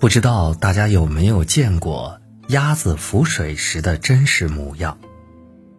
[0.00, 4.96] 不知道大家有没有见过鸭子浮水时的真实模样？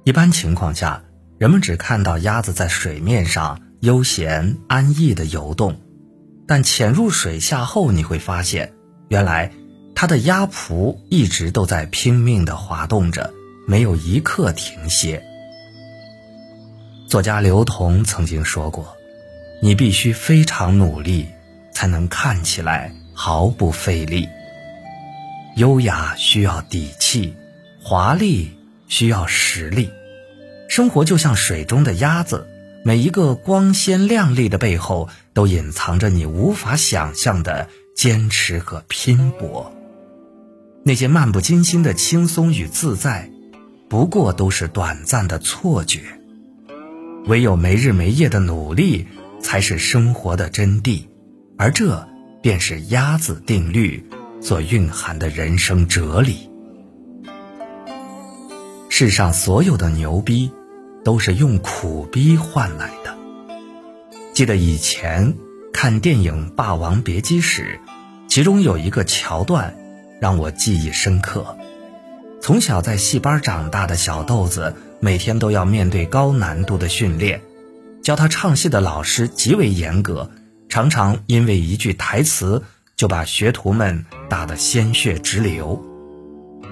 [0.03, 1.03] 一般情况下，
[1.37, 5.79] 人们只看到鸭子在水面上悠闲安逸地游动，
[6.45, 8.73] 但潜入水下后，你会发现，
[9.07, 9.53] 原来
[9.95, 13.33] 它的鸭蹼一直都在拼命地滑动着，
[13.65, 15.23] 没有一刻停歇。
[17.07, 18.97] 作家刘同曾经说过
[19.63, 21.29] ：“你必须非常努力，
[21.71, 24.29] 才能看起来。”毫不费力，
[25.57, 27.35] 优雅需要底气，
[27.83, 28.51] 华丽
[28.87, 29.89] 需要实力。
[30.69, 32.47] 生活就像水中的鸭子，
[32.85, 39.73] 每一个光鲜亮丽的背后，都隐藏着你无法想象的坚持和拼搏。
[40.85, 43.29] 那些漫不经心的轻松与自在，
[43.89, 46.03] 不过都是短暂的错觉。
[47.25, 49.07] 唯有没日没夜的努力，
[49.41, 51.09] 才是生活的真谛。
[51.57, 52.07] 而这。
[52.41, 54.05] 便是鸭子定律
[54.41, 56.49] 所蕴含的人生哲理。
[58.89, 60.51] 世上所有的牛逼，
[61.03, 63.17] 都是用苦逼换来的。
[64.33, 65.35] 记得以前
[65.73, 67.79] 看电影《霸王别姬》时，
[68.27, 69.75] 其中有一个桥段
[70.19, 71.57] 让我记忆深刻。
[72.41, 77.41] 从小在戏班长大的小豆子，每天都要面对高难度的训练，
[78.01, 80.31] 教他唱戏的老师极为严格。
[80.69, 82.63] 常常因为一句台词
[82.95, 85.83] 就把学徒们打得鲜血直流。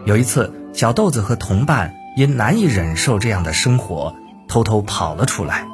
[0.06, 4.16] 有一次，小豆子和同伴因难以忍受这样的生活，
[4.48, 5.68] 偷偷跑了出来。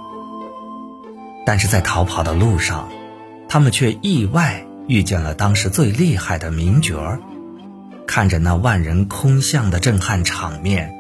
[1.46, 2.88] 但是在逃跑的路上，
[3.50, 7.20] 他们却意外遇见了当时最厉害的名角儿。
[8.08, 10.94] 看着那万人空巷的震撼场面，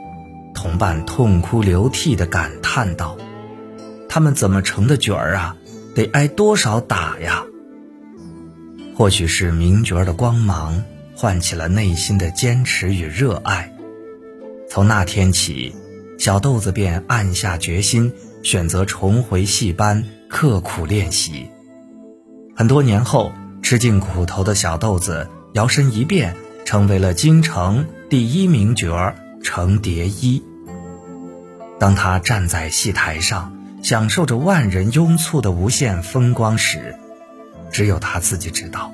[0.54, 3.18] 同伴痛哭流涕地感叹道
[4.10, 5.56] ：“他们怎么成的角儿啊？”
[5.96, 7.44] 得挨多少打呀？
[8.96, 10.84] 或许是名角的光芒
[11.16, 13.72] 唤起了内心的坚持与热爱。
[14.70, 15.76] 从那天起，
[16.18, 18.12] 小豆子便暗下决心，
[18.42, 21.48] 选择重回戏班，刻苦练习。
[22.56, 23.32] 很多年后，
[23.62, 30.44] 吃尽苦头的小豆子摇身一变，成为了京城第一名角程蝶衣。
[31.80, 33.52] 当他站在戏台上。
[33.84, 36.96] 享受着万人拥簇的无限风光时，
[37.70, 38.94] 只有他自己知道，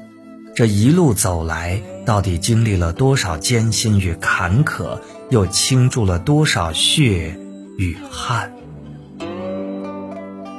[0.55, 4.99] 这一路走来到底经历了多少艰辛与坎坷，
[5.29, 7.39] 又倾注了多少血
[7.77, 8.51] 与汗。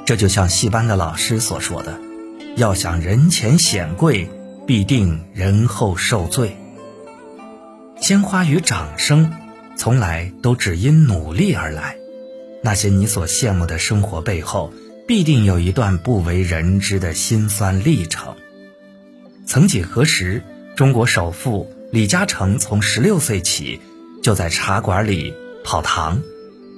[0.05, 1.99] 这就像戏班的老师所说的
[2.55, 4.29] ：“要想人前显贵，
[4.65, 6.55] 必定人后受罪。”
[7.99, 9.33] 鲜花与掌声，
[9.75, 11.97] 从来都只因努力而来。
[12.63, 14.71] 那些你所羡慕的生活背后，
[15.07, 18.35] 必定有一段不为人知的辛酸历程。
[19.45, 20.43] 曾几何时，
[20.75, 23.81] 中国首富李嘉诚从十六岁起
[24.21, 25.33] 就在茶馆里
[25.63, 26.21] 跑堂，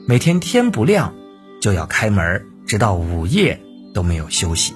[0.08, 1.14] 每天天不亮
[1.62, 3.60] 就要开门，直到午夜
[3.94, 4.74] 都没有休息。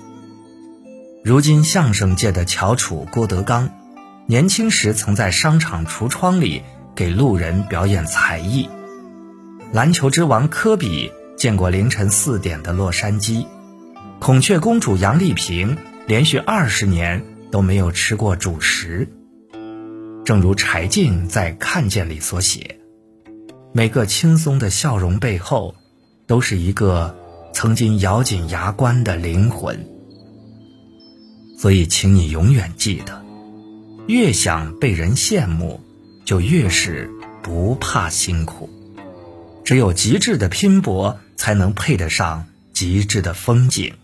[1.23, 3.69] 如今相声界的翘楚郭德纲，
[4.27, 6.61] 年轻时曾在商场橱窗里
[6.95, 8.69] 给路人表演才艺。
[9.73, 13.45] 篮球之王科比见过凌晨四点的洛杉矶，
[14.19, 19.09] 孔雀公主杨丽萍连续二十年都没有吃过主食。
[20.23, 22.79] 正如柴静在《看见》里所写，
[23.73, 25.75] 每个轻松的笑容背后，
[26.27, 27.17] 都是一个
[27.53, 29.85] 曾经咬紧牙关的灵魂。
[31.59, 33.21] 所以，请你永远记得，
[34.07, 35.81] 越想被人羡慕，
[36.23, 37.11] 就越是
[37.43, 38.69] 不怕辛苦。
[39.67, 43.95] 只有极致的拼搏，才能配得上极致的风景。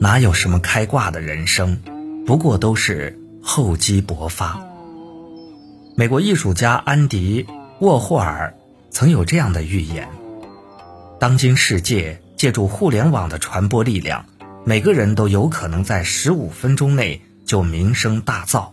[0.00, 1.80] 哪有什么开挂的人生，
[2.26, 4.60] 不过都是厚积薄发。
[5.94, 7.44] 美国艺术家安迪·
[7.78, 8.52] 沃霍尔
[8.90, 10.08] 曾有这样的预言：
[11.20, 14.26] 当今世界借助互联网的传播力量，
[14.64, 18.70] 每个人都有可能在十五分钟内就名声大噪。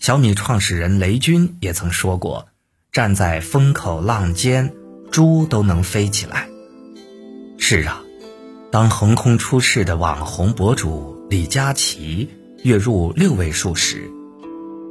[0.00, 2.47] 小米创始人雷军也曾说过。
[2.90, 4.74] 站在风口浪尖，
[5.10, 6.48] 猪都能飞起来。
[7.58, 8.02] 是啊，
[8.72, 12.30] 当横空出世的网红博主李佳琦
[12.62, 14.10] 月入六位数时，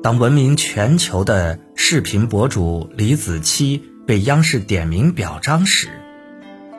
[0.04, 5.90] 当闻名全球的视频博主李子柒被央视点名表彰时，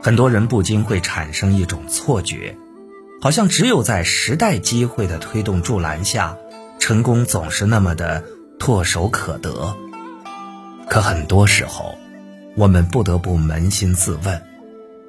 [0.00, 2.56] 很多人不禁会产生一种错觉，
[3.20, 6.38] 好像只有在时代机会的推动助澜下，
[6.78, 8.24] 成功总是那么的
[8.60, 9.76] 唾手可得。
[10.88, 11.99] 可很多时候，
[12.56, 14.43] 我们不得不扪心自问：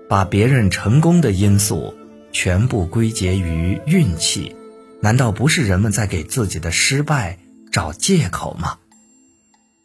[0.09, 1.95] 把别人成功的因素
[2.31, 4.55] 全部归结于运气，
[5.01, 7.37] 难道不是人们在给自己的失败
[7.71, 8.77] 找借口吗？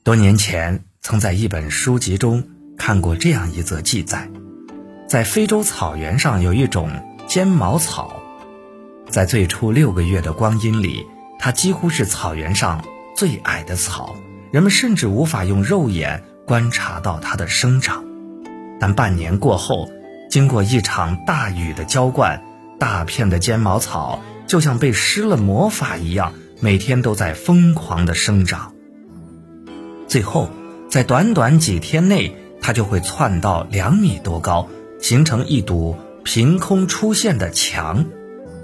[0.03, 4.29] 多年前，曾在一本书籍中看过这样一则记载：
[5.09, 6.91] 在非洲草原上有一种
[7.29, 8.21] 尖毛草，
[9.09, 11.07] 在最初六个月的光阴里，
[11.39, 12.85] 它几乎是草原上
[13.17, 14.17] 最矮的草，
[14.55, 18.05] 人们甚至无法用肉眼观察到它的生长。
[18.79, 19.91] 但半年过后，
[20.31, 22.41] 经过一场大雨的浇灌，
[22.79, 28.73] 大片的尖毛草就像被施了魔法一样，每天都在疯狂的生长。
[30.07, 30.49] 最后，
[30.89, 34.69] 在短短几天内，它就会窜到两米多高，
[35.01, 38.05] 形成一堵凭空出现的墙。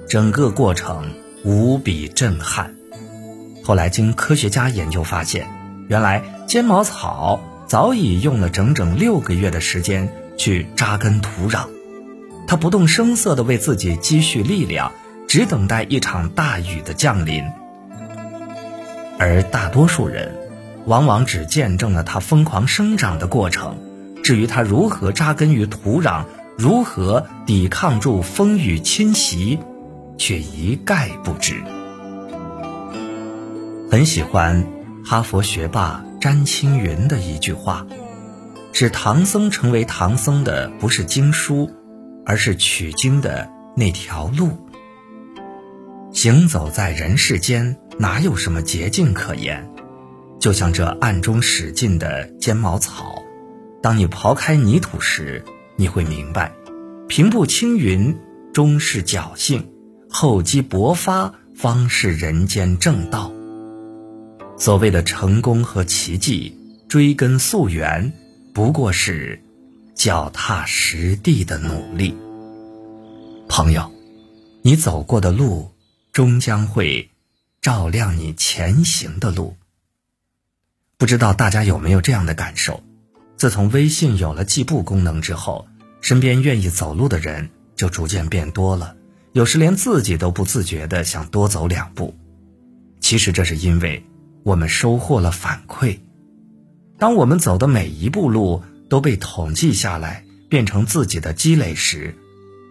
[0.08, 1.10] 整个过程
[1.44, 2.76] 无比震撼。
[3.64, 5.48] 后来，经科学家研究发现，
[5.90, 10.08] 原来尖毛草早已用了整整六个月的时间。
[10.38, 11.66] 去扎根土壤，
[12.46, 14.92] 他不动声色地为自己积蓄力量，
[15.28, 17.44] 只等待一场大雨的降临。
[19.18, 20.34] 而大多数人，
[20.86, 23.76] 往往只见证了它疯狂生长的过程，
[24.24, 26.24] 至于它如何扎根于土壤，
[26.56, 29.58] 如何抵抗住风雨侵袭，
[30.16, 31.62] 却一概不知。
[33.90, 34.64] 很喜欢
[35.04, 37.86] 哈佛学霸詹青云的一句话。
[38.72, 41.68] 使唐僧成为唐僧的不是经书，
[42.24, 44.56] 而是取经的那条路。
[46.12, 49.68] 行走在人世间，哪有什么捷径可言？
[50.38, 53.20] 就像这暗中使劲的尖毛草，
[53.82, 55.44] 当你刨开泥土时，
[55.76, 56.52] 你会明白，
[57.08, 58.16] 平步青云
[58.54, 59.68] 终是侥幸，
[60.08, 63.30] 厚积薄发方是人间正道。
[64.60, 66.54] 所谓的成功和奇迹，
[66.86, 68.12] 追根溯源。
[68.52, 69.42] 不过是
[69.94, 72.14] 脚踏实地的努力，
[73.48, 73.90] 朋友，
[74.60, 75.70] 你走过的路
[76.12, 77.10] 终将会
[77.62, 79.56] 照亮你前行的路。
[80.98, 82.82] 不知道大家有没有这样的感受？
[83.38, 85.68] 自从微信有了计步功能之后，
[86.02, 88.94] 身边愿意走路的人就逐渐变多了，
[89.32, 92.14] 有时连自己都不自觉的想多走两步。
[93.00, 94.04] 其实这是因为
[94.42, 95.98] 我们收获了反馈。
[96.98, 102.14] 当我们走的每一步路都被统计下来，变成自己的积累时，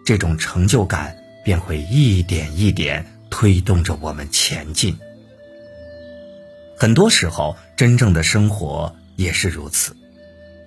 [0.04, 4.96] 这种成就感便会一点一点推动着我们前进。
[6.76, 9.96] 很多时候，真正的生活也是如此。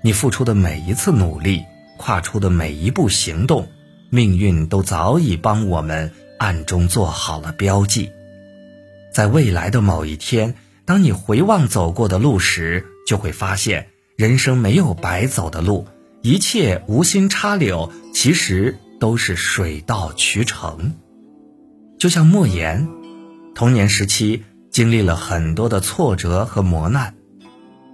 [0.02, 1.64] 你付出的每一次努力，
[1.98, 3.68] 跨出的每一步行动，
[4.10, 8.12] 命运都早已帮我们暗中做好了标记。
[9.14, 13.88] 在未来的某一天，当你回望走过的路时，就会发现，
[14.18, 15.88] 人生没有白走的路，
[16.22, 20.96] 一切无心插柳，其实都是水到渠成。
[21.98, 22.90] 就像莫言，
[23.56, 27.16] 童年时期经历了很多的挫折和磨难，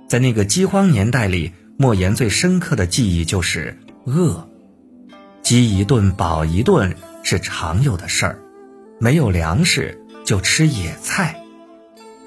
[0.07, 4.49] 在那个饥荒年代里，莫言最深刻的记忆就是饿，
[5.43, 8.39] 饥一顿饱一顿是常有的事儿，
[8.99, 11.43] 没有粮食就吃野菜。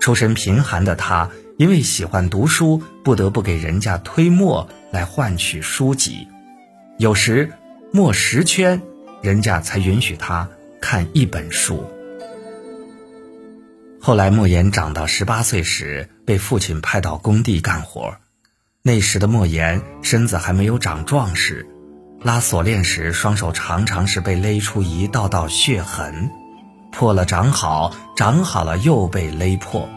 [0.02, 1.31] 出身贫寒的他。
[1.58, 6.26] 因为喜欢读书，不得不给人家推磨来换取书籍，
[6.99, 7.52] 有时
[7.93, 8.82] 磨十圈，
[9.20, 10.49] 人家才允许他
[10.81, 11.88] 看一本书。
[14.00, 18.16] 后来莫言长到十八岁时，被父亲派到工地干活，
[18.82, 21.64] 那时的莫言身子还没有长壮实，
[22.23, 26.30] 拉锁链时双手常常是被勒出一道道血痕，
[26.92, 29.88] 破了长好，长好了又被勒破，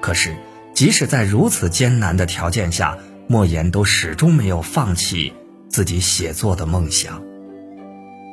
[0.00, 0.34] 可是。
[0.74, 5.32] 即使在如此艰难的条件下，莫言都始终没有放弃
[5.68, 7.22] 自己写作的梦想。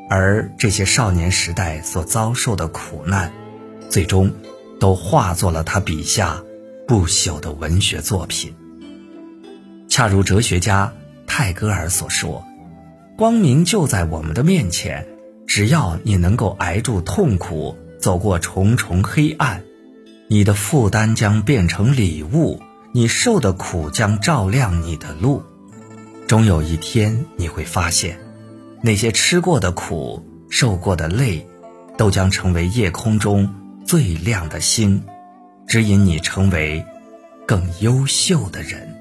[0.09, 3.31] 而这些少年时代所遭受的苦难，
[3.91, 4.33] 最终
[4.79, 6.41] 都化作了他笔下
[6.87, 8.55] 不朽的文学作品。
[9.87, 10.91] 恰如哲学家
[11.27, 12.43] 泰戈尔所说
[13.19, 15.05] ：“光明就在我们的面前，
[15.53, 19.61] 只要你能够挨住痛苦，走过重重黑暗。”
[20.29, 22.61] 你的负担将变成礼物，
[22.93, 25.43] 你受的苦将照亮你的路。
[26.25, 28.17] 终有一天，你会发现，
[28.81, 31.45] 那些吃过的苦、受过的累，
[31.97, 33.53] 都将成为夜空中
[33.85, 35.03] 最亮的星，
[35.67, 36.85] 指引你成为
[37.45, 39.00] 更优秀的人。